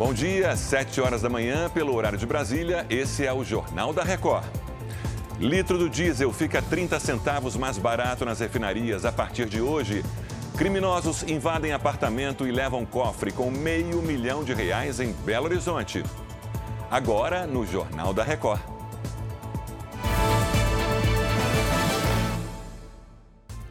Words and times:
Bom 0.00 0.14
dia, 0.14 0.56
7 0.56 0.98
horas 0.98 1.20
da 1.20 1.28
manhã, 1.28 1.68
pelo 1.68 1.94
horário 1.94 2.16
de 2.16 2.24
Brasília, 2.24 2.86
esse 2.88 3.26
é 3.26 3.32
o 3.34 3.44
Jornal 3.44 3.92
da 3.92 4.02
Record. 4.02 4.46
Litro 5.38 5.76
do 5.76 5.90
diesel 5.90 6.32
fica 6.32 6.62
30 6.62 6.98
centavos 6.98 7.54
mais 7.54 7.76
barato 7.76 8.24
nas 8.24 8.40
refinarias 8.40 9.04
a 9.04 9.12
partir 9.12 9.44
de 9.44 9.60
hoje. 9.60 10.02
Criminosos 10.56 11.22
invadem 11.24 11.74
apartamento 11.74 12.46
e 12.46 12.50
levam 12.50 12.86
cofre 12.86 13.30
com 13.30 13.50
meio 13.50 14.00
milhão 14.00 14.42
de 14.42 14.54
reais 14.54 15.00
em 15.00 15.12
Belo 15.12 15.44
Horizonte. 15.44 16.02
Agora, 16.90 17.46
no 17.46 17.66
Jornal 17.66 18.14
da 18.14 18.24
Record. 18.24 18.62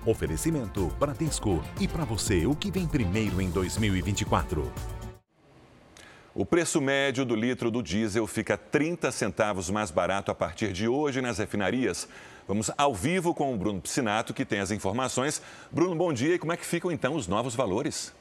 Oferecimento 0.06 0.92
Bradesco. 1.00 1.60
E 1.80 1.88
para 1.88 2.06
você, 2.06 2.46
o 2.46 2.56
que 2.56 2.70
vem 2.70 2.86
primeiro 2.86 3.42
em 3.42 3.50
2024? 3.50 4.72
O 6.40 6.46
preço 6.46 6.80
médio 6.80 7.26
do 7.26 7.36
litro 7.36 7.70
do 7.70 7.84
diesel 7.84 8.26
fica 8.26 8.58
30 8.58 9.12
centavos 9.12 9.70
mais 9.70 9.92
barato 9.92 10.32
a 10.32 10.34
partir 10.34 10.72
de 10.72 10.88
hoje 10.88 11.20
nas 11.20 11.38
refinarias. 11.38 12.08
Vamos 12.48 12.72
ao 12.78 12.96
vivo 12.96 13.34
com 13.34 13.54
o 13.54 13.58
Bruno 13.58 13.82
Piscinato, 13.82 14.34
que 14.34 14.46
tem 14.46 14.62
as 14.62 14.72
informações. 14.72 15.42
Bruno, 15.70 15.98
bom 15.98 16.14
dia. 16.14 16.36
E 16.36 16.40
como 16.40 16.54
é 16.54 16.56
que 16.56 16.66
ficam 16.66 16.94
então 16.94 17.14
os 17.14 17.28
novos 17.28 17.56
valores? 17.56 18.16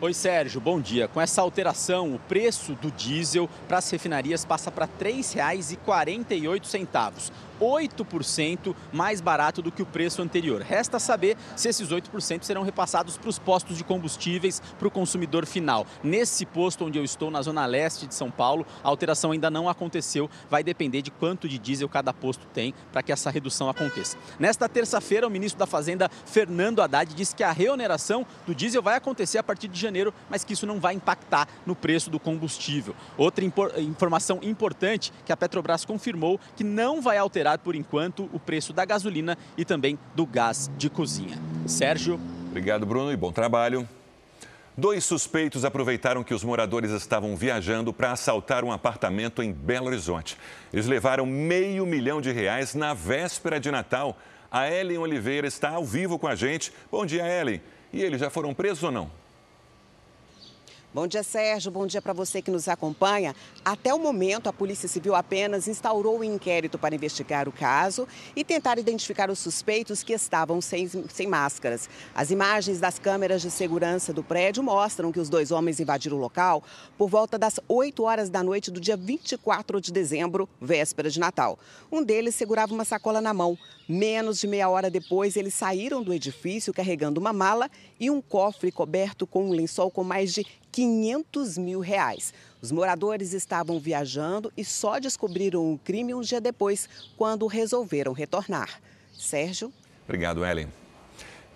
Oi, 0.00 0.14
Sérgio, 0.14 0.58
bom 0.58 0.80
dia. 0.80 1.06
Com 1.06 1.20
essa 1.20 1.42
alteração, 1.42 2.14
o 2.14 2.18
preço 2.18 2.74
do 2.74 2.90
diesel 2.90 3.46
para 3.68 3.76
as 3.76 3.90
refinarias 3.90 4.42
passa 4.42 4.70
para 4.70 4.86
R$ 4.86 4.92
3,48. 4.98 7.30
8% 7.60 8.74
mais 8.92 9.20
barato 9.20 9.62
do 9.62 9.72
que 9.72 9.82
o 9.82 9.86
preço 9.86 10.22
anterior. 10.22 10.62
Resta 10.62 10.98
saber 10.98 11.36
se 11.54 11.68
esses 11.68 11.88
8% 11.88 12.42
serão 12.42 12.62
repassados 12.62 13.16
para 13.16 13.28
os 13.28 13.38
postos 13.38 13.76
de 13.76 13.84
combustíveis 13.84 14.60
para 14.78 14.88
o 14.88 14.90
consumidor 14.90 15.46
final. 15.46 15.86
Nesse 16.02 16.44
posto 16.44 16.84
onde 16.84 16.98
eu 16.98 17.04
estou, 17.04 17.30
na 17.30 17.42
zona 17.42 17.66
leste 17.66 18.06
de 18.06 18.14
São 18.14 18.30
Paulo, 18.30 18.66
a 18.82 18.88
alteração 18.88 19.32
ainda 19.32 19.50
não 19.50 19.68
aconteceu. 19.68 20.28
Vai 20.50 20.62
depender 20.62 21.02
de 21.02 21.10
quanto 21.10 21.48
de 21.48 21.58
diesel 21.58 21.88
cada 21.88 22.12
posto 22.12 22.46
tem 22.52 22.74
para 22.92 23.02
que 23.02 23.12
essa 23.12 23.30
redução 23.30 23.68
aconteça. 23.68 24.16
Nesta 24.38 24.68
terça-feira, 24.68 25.26
o 25.26 25.30
ministro 25.30 25.58
da 25.58 25.66
Fazenda, 25.66 26.10
Fernando 26.26 26.82
Haddad, 26.82 27.14
disse 27.14 27.34
que 27.34 27.44
a 27.44 27.52
reoneração 27.52 28.26
do 28.46 28.54
diesel 28.54 28.82
vai 28.82 28.96
acontecer 28.96 29.38
a 29.38 29.42
partir 29.42 29.68
de 29.68 29.78
janeiro, 29.78 30.12
mas 30.28 30.44
que 30.44 30.52
isso 30.52 30.66
não 30.66 30.80
vai 30.80 30.94
impactar 30.94 31.48
no 31.64 31.74
preço 31.74 32.10
do 32.10 32.18
combustível. 32.18 32.94
Outra 33.16 33.44
informação 33.78 34.40
importante 34.42 35.12
que 35.24 35.32
a 35.32 35.36
Petrobras 35.36 35.84
confirmou 35.84 36.40
que 36.56 36.64
não 36.64 37.00
vai 37.00 37.18
alterar 37.18 37.45
por 37.58 37.76
enquanto 37.76 38.28
o 38.32 38.40
preço 38.40 38.72
da 38.72 38.84
gasolina 38.84 39.38
e 39.56 39.64
também 39.64 39.98
do 40.14 40.26
gás 40.26 40.70
de 40.76 40.90
cozinha. 40.90 41.38
Sérgio. 41.66 42.18
Obrigado, 42.48 42.84
Bruno, 42.84 43.12
e 43.12 43.16
bom 43.16 43.30
trabalho. 43.30 43.88
Dois 44.78 45.04
suspeitos 45.04 45.64
aproveitaram 45.64 46.22
que 46.22 46.34
os 46.34 46.44
moradores 46.44 46.90
estavam 46.90 47.34
viajando 47.34 47.94
para 47.94 48.12
assaltar 48.12 48.62
um 48.62 48.70
apartamento 48.70 49.42
em 49.42 49.50
Belo 49.50 49.86
Horizonte. 49.86 50.36
Eles 50.70 50.86
levaram 50.86 51.24
meio 51.24 51.86
milhão 51.86 52.20
de 52.20 52.30
reais 52.30 52.74
na 52.74 52.92
véspera 52.92 53.58
de 53.58 53.70
Natal. 53.70 54.18
A 54.50 54.70
Ellen 54.70 54.98
Oliveira 54.98 55.46
está 55.46 55.70
ao 55.70 55.84
vivo 55.84 56.18
com 56.18 56.26
a 56.26 56.34
gente. 56.34 56.72
Bom 56.90 57.06
dia, 57.06 57.26
Ellen. 57.26 57.62
E 57.90 58.02
eles 58.02 58.20
já 58.20 58.28
foram 58.28 58.52
presos 58.52 58.82
ou 58.82 58.90
não? 58.90 59.10
Bom 60.96 61.06
dia, 61.06 61.22
Sérgio. 61.22 61.70
Bom 61.70 61.86
dia 61.86 62.00
para 62.00 62.14
você 62.14 62.40
que 62.40 62.50
nos 62.50 62.68
acompanha. 62.68 63.36
Até 63.62 63.92
o 63.92 63.98
momento, 63.98 64.48
a 64.48 64.52
Polícia 64.52 64.88
Civil 64.88 65.14
apenas 65.14 65.68
instaurou 65.68 66.16
o 66.16 66.20
um 66.20 66.24
inquérito 66.24 66.78
para 66.78 66.94
investigar 66.94 67.46
o 67.46 67.52
caso 67.52 68.08
e 68.34 68.42
tentar 68.42 68.78
identificar 68.78 69.28
os 69.28 69.38
suspeitos 69.38 70.02
que 70.02 70.14
estavam 70.14 70.58
sem, 70.58 70.88
sem 71.10 71.26
máscaras. 71.26 71.86
As 72.14 72.30
imagens 72.30 72.80
das 72.80 72.98
câmeras 72.98 73.42
de 73.42 73.50
segurança 73.50 74.10
do 74.10 74.24
prédio 74.24 74.62
mostram 74.62 75.12
que 75.12 75.20
os 75.20 75.28
dois 75.28 75.52
homens 75.52 75.80
invadiram 75.80 76.16
o 76.16 76.20
local 76.20 76.62
por 76.96 77.10
volta 77.10 77.38
das 77.38 77.60
8 77.68 78.02
horas 78.02 78.30
da 78.30 78.42
noite 78.42 78.70
do 78.70 78.80
dia 78.80 78.96
24 78.96 79.82
de 79.82 79.92
dezembro, 79.92 80.48
véspera 80.58 81.10
de 81.10 81.20
Natal. 81.20 81.58
Um 81.92 82.02
deles 82.02 82.34
segurava 82.34 82.72
uma 82.72 82.86
sacola 82.86 83.20
na 83.20 83.34
mão. 83.34 83.58
Menos 83.86 84.40
de 84.40 84.48
meia 84.48 84.70
hora 84.70 84.90
depois, 84.90 85.36
eles 85.36 85.52
saíram 85.52 86.02
do 86.02 86.14
edifício 86.14 86.72
carregando 86.72 87.20
uma 87.20 87.34
mala 87.34 87.70
e 88.00 88.10
um 88.10 88.22
cofre 88.22 88.72
coberto 88.72 89.26
com 89.26 89.44
um 89.44 89.50
lençol 89.50 89.90
com 89.90 90.02
mais 90.02 90.32
de 90.32 90.44
500 90.76 91.56
mil 91.56 91.80
reais. 91.80 92.34
Os 92.60 92.70
moradores 92.70 93.32
estavam 93.32 93.80
viajando 93.80 94.52
e 94.54 94.62
só 94.62 94.98
descobriram 94.98 95.72
o 95.72 95.78
crime 95.78 96.12
um 96.12 96.20
dia 96.20 96.38
depois, 96.38 96.86
quando 97.16 97.46
resolveram 97.46 98.12
retornar. 98.12 98.78
Sérgio? 99.18 99.72
Obrigado, 100.04 100.44
Ellen. 100.44 100.68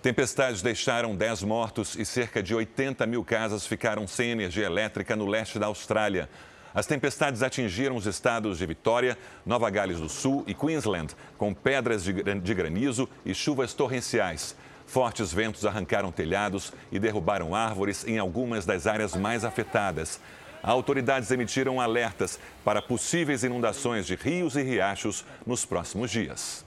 Tempestades 0.01 0.63
deixaram 0.63 1.15
10 1.15 1.43
mortos 1.43 1.95
e 1.95 2.03
cerca 2.03 2.41
de 2.41 2.55
80 2.55 3.05
mil 3.05 3.23
casas 3.23 3.67
ficaram 3.67 4.07
sem 4.07 4.31
energia 4.31 4.65
elétrica 4.65 5.15
no 5.15 5.27
leste 5.27 5.59
da 5.59 5.67
Austrália. 5.67 6.27
As 6.73 6.87
tempestades 6.87 7.43
atingiram 7.43 7.95
os 7.95 8.07
estados 8.07 8.57
de 8.57 8.65
Vitória, 8.65 9.15
Nova 9.45 9.69
Gales 9.69 9.99
do 9.99 10.09
Sul 10.09 10.43
e 10.47 10.55
Queensland, 10.55 11.13
com 11.37 11.53
pedras 11.53 12.03
de 12.03 12.53
granizo 12.55 13.07
e 13.23 13.35
chuvas 13.35 13.71
torrenciais. 13.75 14.55
Fortes 14.91 15.31
ventos 15.31 15.65
arrancaram 15.65 16.11
telhados 16.11 16.73
e 16.91 16.99
derrubaram 16.99 17.55
árvores 17.55 18.05
em 18.05 18.19
algumas 18.19 18.65
das 18.65 18.85
áreas 18.85 19.15
mais 19.15 19.45
afetadas. 19.45 20.19
Autoridades 20.61 21.31
emitiram 21.31 21.79
alertas 21.79 22.37
para 22.61 22.81
possíveis 22.81 23.45
inundações 23.45 24.05
de 24.05 24.15
rios 24.15 24.57
e 24.57 24.61
riachos 24.61 25.23
nos 25.47 25.63
próximos 25.63 26.11
dias. 26.11 26.65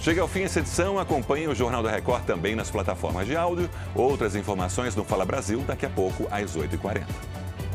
Chega 0.00 0.22
ao 0.22 0.28
fim 0.28 0.44
essa 0.44 0.60
edição. 0.60 0.96
Acompanhe 0.96 1.48
o 1.48 1.56
Jornal 1.56 1.82
da 1.82 1.90
Record 1.90 2.24
também 2.24 2.54
nas 2.54 2.70
plataformas 2.70 3.26
de 3.26 3.34
áudio. 3.34 3.68
Outras 3.92 4.36
informações 4.36 4.94
no 4.94 5.02
Fala 5.02 5.24
Brasil 5.24 5.58
daqui 5.66 5.86
a 5.86 5.90
pouco 5.90 6.28
às 6.30 6.56
8h40. 6.56 7.04